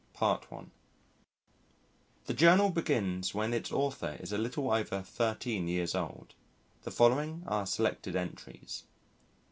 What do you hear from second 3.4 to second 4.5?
ITS AUTHOR IS A